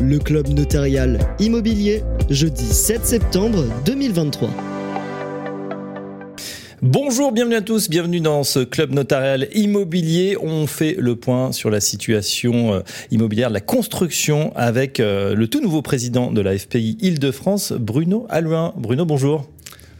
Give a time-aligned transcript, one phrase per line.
[0.00, 4.48] le club notarial immobilier, jeudi 7 septembre 2023.
[6.80, 10.36] Bonjour, bienvenue à tous, bienvenue dans ce club notarial immobilier.
[10.40, 12.80] On fait le point sur la situation euh,
[13.10, 18.74] immobilière, la construction avec euh, le tout nouveau président de la FPI Île-de-France, Bruno Alluin.
[18.76, 19.48] Bruno, bonjour.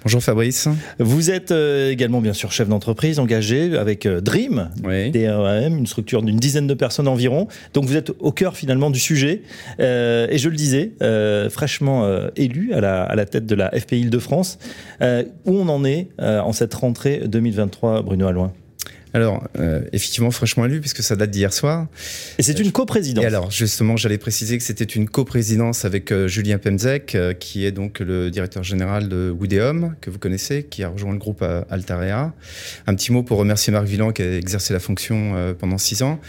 [0.04, 0.68] Bonjour Fabrice.
[1.00, 5.10] Vous êtes euh, également bien sûr chef d'entreprise engagé avec euh, Dream, oui.
[5.10, 7.48] DRAM, une structure d'une dizaine de personnes environ.
[7.74, 9.42] Donc vous êtes au cœur finalement du sujet.
[9.80, 10.92] Euh, et je le disais,
[11.50, 14.58] fraîchement élu à la, à la, tête de la FPI Île-de-France.
[15.00, 18.52] où on en est en cette rentrée 2023, Bruno Alloin
[19.14, 21.86] alors, euh, effectivement, fraîchement élu, puisque ça date d'hier soir.
[22.38, 23.24] Et c'est une coprésidence.
[23.24, 27.64] Et alors, justement, j'allais préciser que c'était une coprésidence avec euh, Julien Pemzek, euh, qui
[27.64, 31.40] est donc le directeur général de Woodeum, que vous connaissez, qui a rejoint le groupe
[31.42, 32.34] euh, Altarea.
[32.86, 36.02] Un petit mot pour remercier Marc Villan, qui a exercé la fonction euh, pendant six
[36.02, 36.20] ans.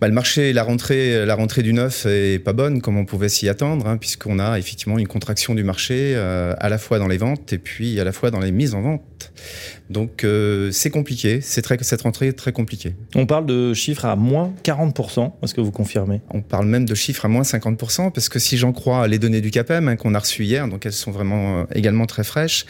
[0.00, 3.28] Bah, le marché, la rentrée, la rentrée du neuf est pas bonne, comme on pouvait
[3.28, 7.08] s'y attendre, hein, puisqu'on a effectivement une contraction du marché, euh, à la fois dans
[7.08, 9.32] les ventes et puis à la fois dans les mises en vente.
[9.90, 10.24] Donc
[10.70, 12.94] c'est compliqué, c'est très cette rentrée très compliqué.
[13.14, 16.20] On parle de chiffres à moins 40%, est-ce que vous confirmez?
[16.30, 19.40] On parle même de chiffres à moins 50%, parce que si j'en crois les données
[19.40, 22.66] du CAPEM hein, qu'on a reçues hier, donc elles sont vraiment euh, également très fraîches,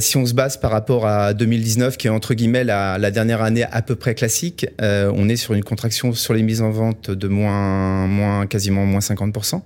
[0.00, 3.64] si on se base par rapport à 2019, qui est entre guillemets la, dernière année
[3.70, 7.10] à peu près classique, euh, on est sur une contraction sur les mises en vente
[7.10, 9.60] de moins, moins quasiment moins 50%.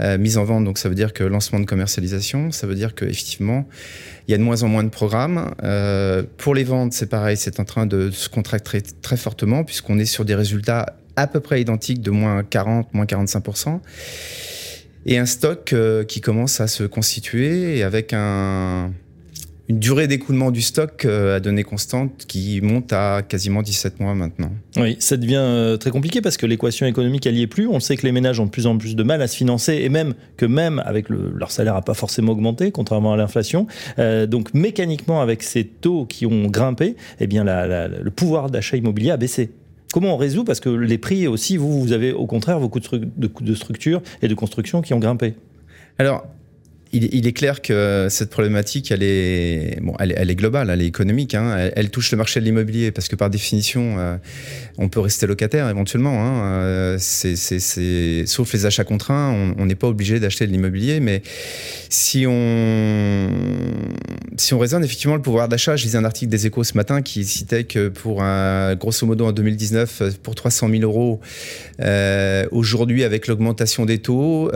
[0.00, 2.94] Euh, mise en vente, donc ça veut dire que lancement de commercialisation, ça veut dire
[2.94, 3.66] que effectivement
[4.26, 5.54] il y a de moins en moins de programmes.
[5.62, 9.64] Euh, pour les ventes, c'est pareil, c'est en train de se contracter très, très fortement
[9.64, 13.80] puisqu'on est sur des résultats à peu près identiques de moins 40, moins 45%.
[15.06, 18.90] Et un stock euh, qui commence à se constituer avec un,
[19.68, 24.14] une durée d'écoulement du stock euh, à données constantes qui monte à quasiment 17 mois
[24.14, 24.50] maintenant.
[24.76, 27.66] Oui, ça devient euh, très compliqué parce que l'équation économique, elle n'y est plus.
[27.66, 29.74] On sait que les ménages ont de plus en plus de mal à se financer
[29.74, 33.66] et même que même avec le, leur salaire n'a pas forcément augmenté, contrairement à l'inflation.
[33.98, 38.50] Euh, donc mécaniquement, avec ces taux qui ont grimpé, eh bien la, la, le pouvoir
[38.50, 39.50] d'achat immobilier a baissé.
[39.94, 40.44] Comment on résout?
[40.44, 43.54] Parce que les prix aussi, vous, vous avez au contraire vos coûts de, de, de
[43.54, 45.34] structure et de construction qui ont grimpé.
[45.98, 46.26] Alors,
[46.94, 51.34] il, est clair que cette problématique, elle est, bon, elle, est globale, elle est économique.
[51.34, 51.70] Hein.
[51.74, 54.16] Elle, touche le marché de l'immobilier parce que par définition, euh,
[54.78, 56.24] on peut rester locataire éventuellement.
[56.24, 56.42] Hein.
[56.62, 56.98] Euh.
[56.98, 61.00] Sauf les achats contraints, on n'est pas obligé d'acheter de l'immobilier.
[61.00, 61.22] Mais
[61.88, 63.28] si on,
[64.36, 67.02] si on raisonne effectivement le pouvoir d'achat, je lisais un article des Échos ce matin
[67.02, 71.20] qui citait que pour un, grosso modo en 2019, pour 300 000 euros,
[71.80, 74.50] euh, aujourd'hui avec l'augmentation des taux,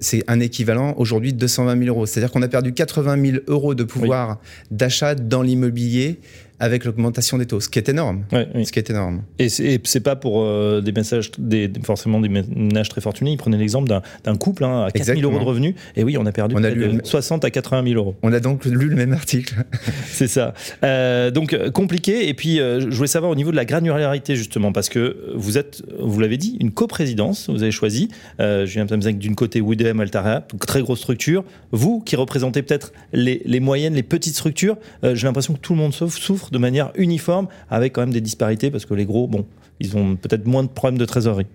[0.00, 2.06] c'est un équivalent aujourd'hui de 220 000 euros.
[2.06, 4.76] C'est-à-dire qu'on a perdu 80 000 euros de pouvoir oui.
[4.76, 6.20] d'achat dans l'immobilier
[6.58, 8.24] avec l'augmentation des taux, ce qui est énorme.
[8.32, 8.66] Ouais, oui.
[8.66, 9.22] Ce qui est énorme.
[9.38, 13.32] Et c'est pas pour euh, des messages, des, forcément des ménages très fortunés.
[13.32, 15.74] Il prenait l'exemple d'un couple hein, à 4 000 euros de revenus.
[15.96, 18.16] Et oui, on a perdu on a lu, 60 à 80 000 euros.
[18.22, 19.54] On a donc lu le même article.
[20.06, 20.54] c'est ça.
[20.82, 22.28] Euh, donc compliqué.
[22.28, 25.58] Et puis, euh, je voulais savoir au niveau de la granularité justement, parce que vous
[25.58, 27.50] êtes, vous l'avez dit, une coprésidence.
[27.50, 28.08] Vous avez choisi
[28.40, 31.44] euh, Julien Ptamzek d'une côté Woodham Altarea, donc très grosse structure.
[31.72, 35.74] Vous qui représentez peut-être les, les, moyennes, les petites structures, euh, j'ai l'impression que tout
[35.74, 39.26] le monde souffre de manière uniforme, avec quand même des disparités, parce que les gros,
[39.26, 39.46] bon,
[39.80, 41.46] ils ont peut-être moins de problèmes de trésorerie.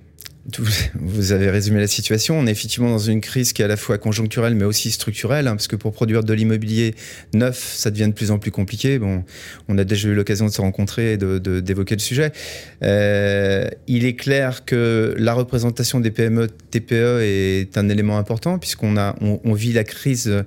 [0.96, 2.40] Vous avez résumé la situation.
[2.40, 5.48] On est effectivement dans une crise qui est à la fois conjoncturelle mais aussi structurelle,
[5.48, 6.96] hein, parce que pour produire de l'immobilier
[7.34, 8.98] neuf, ça devient de plus en plus compliqué.
[8.98, 9.24] Bon,
[9.68, 12.32] on a déjà eu l'occasion de se rencontrer et d'évoquer le sujet.
[12.82, 18.96] Euh, il est clair que la représentation des PME, TPE est un élément important puisqu'on
[19.22, 20.44] on vit la crise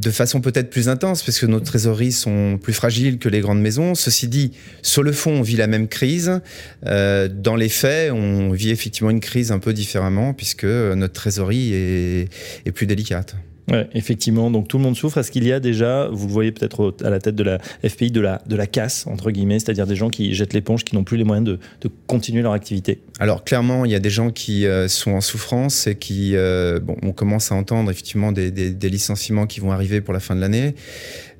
[0.00, 3.60] de façon peut-être plus intense, parce que nos trésoreries sont plus fragiles que les grandes
[3.60, 3.94] maisons.
[3.94, 4.52] Ceci dit,
[4.82, 6.40] sur le fond, on vit la même crise.
[6.86, 11.72] Euh, dans les faits, on vit effectivement une crise un peu différemment, puisque notre trésorerie
[11.72, 12.28] est,
[12.66, 13.36] est plus délicate.
[13.70, 15.18] Ouais, effectivement, donc tout le monde souffre.
[15.18, 18.12] Est-ce qu'il y a déjà, vous le voyez peut-être à la tête de la FPI,
[18.12, 21.02] de la, de la casse, entre guillemets, c'est-à-dire des gens qui jettent l'éponge, qui n'ont
[21.02, 23.00] plus les moyens de, de, continuer leur activité?
[23.18, 26.78] Alors clairement, il y a des gens qui euh, sont en souffrance et qui, euh,
[26.78, 30.20] bon, on commence à entendre effectivement des, des, des, licenciements qui vont arriver pour la
[30.20, 30.74] fin de l'année.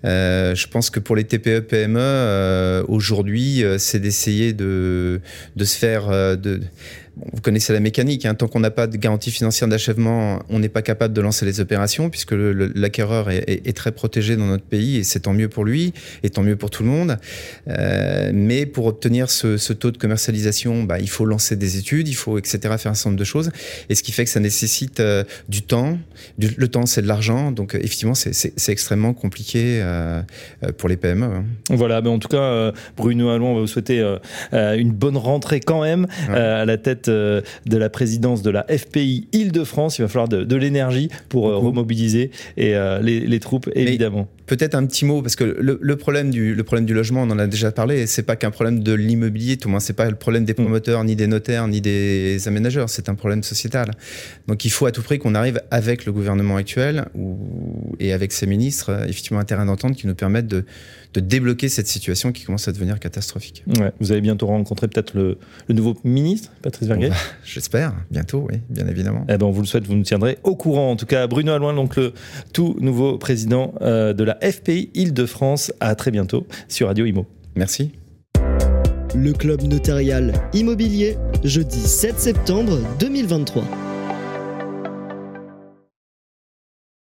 [0.04, 5.20] Euh, je pense que pour les TPE, PME, euh, aujourd'hui, euh, c'est d'essayer de,
[5.58, 6.10] se faire...
[7.16, 10.68] vous connaissez la mécanique, hein, tant qu'on n'a pas de garantie financière d'achèvement, on n'est
[10.68, 15.02] pas capable de lancer les opérations puisque l'acquéreur est, très protégé dans notre pays et
[15.02, 17.16] c'est tant mieux pour lui et tant mieux pour tout le monde.
[18.34, 22.36] Mais pour obtenir ce, taux de commercialisation, bah, il faut lancer des études, il faut
[22.36, 22.58] etc.
[22.78, 23.50] faire un certain nombre de choses
[23.88, 25.02] et ce qui fait que ça nécessite
[25.48, 25.98] du temps.
[26.38, 29.82] Le temps, c'est de l'argent, donc effectivement, c'est extrêmement compliqué
[30.78, 31.24] pour les PME.
[31.24, 31.44] Hein.
[31.70, 34.04] Voilà, mais en tout cas, Bruno Allon, on va vous souhaiter
[34.52, 36.36] une bonne rentrée quand même ouais.
[36.36, 39.98] à la tête de la présidence de la FPI Île-de-France.
[39.98, 44.28] Il va falloir de, l'énergie pour remobiliser et les, troupes, évidemment.
[44.46, 47.38] Peut-être un petit mot, parce que le, problème du, le problème du logement, on en
[47.38, 50.44] a déjà parlé, c'est pas qu'un problème de l'immobilier, tout moins c'est pas le problème
[50.44, 50.56] des mm.
[50.56, 53.90] promoteurs, ni des notaires, ni des aménageurs, c'est un problème sociétal.
[54.46, 57.06] Donc il faut à tout prix qu'on arrive avec le gouvernement actuel
[57.98, 60.64] et avec ses ministres, effectivement, un terrain d'entente qui nous permette de,
[61.14, 63.64] de débloquer cette situation qui commence à devenir catastrophique.
[64.00, 65.38] vous allez bientôt rencontrer peut-être le,
[65.68, 67.10] nouveau ministre, Patrice Vergret
[67.44, 69.24] J'espère, bientôt, oui, bien évidemment.
[69.28, 70.90] Eh ben, on vous le souhaite, vous nous tiendrez au courant.
[70.90, 72.12] En tout cas, Bruno Alouin, donc le
[72.52, 75.72] tout nouveau président euh, de la FPI Île-de-France.
[75.80, 77.26] À très bientôt sur Radio Imo.
[77.54, 77.92] Merci.
[79.14, 83.85] Le club notarial immobilier, jeudi 7 septembre 2023.